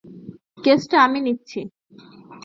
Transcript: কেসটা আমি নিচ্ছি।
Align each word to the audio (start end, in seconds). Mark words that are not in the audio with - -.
কেসটা 0.63 0.97
আমি 1.01 1.19
নিচ্ছি। 1.21 1.59